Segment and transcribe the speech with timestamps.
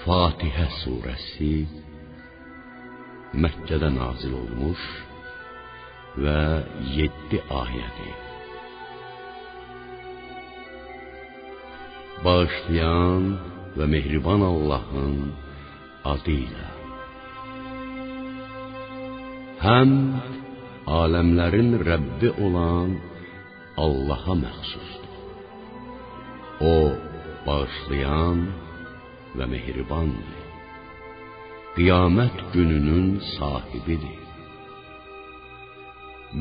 [0.00, 1.54] Fatihə surəsi
[3.36, 4.84] Məkkədə nazil olmuş
[6.24, 6.36] və
[6.94, 8.14] 7 ayədir.
[12.24, 13.26] Bağışlayan
[13.76, 15.18] və mehriban Allahın
[16.14, 16.70] adıyla.
[19.66, 19.94] Həm
[21.00, 22.96] aləmlərin Rəbbi olan
[23.84, 25.14] Allaha məxsusdur.
[26.72, 26.74] O
[27.44, 28.69] bağışlayan
[29.36, 30.40] ve mehribandır.
[31.74, 34.20] Kıyamet gününün sahibidir.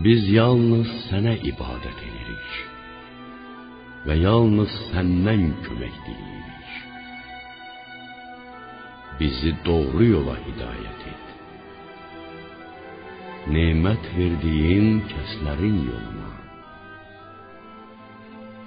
[0.03, 2.57] Biz yalnız sənə ibadət edirik
[4.05, 6.75] və yalnız səndən kömək diləyirik.
[9.19, 11.25] Bizi doğru yola hidayət et.
[13.55, 16.31] Nemət verdiyin kəslərin yoluna.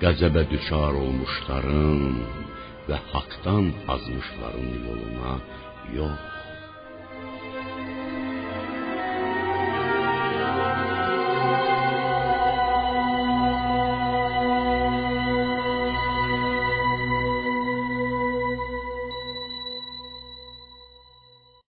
[0.02, 2.18] Qəzəbə düşar olmuşların
[2.88, 5.38] ve haktan azmışların yoluna
[5.94, 6.18] yok.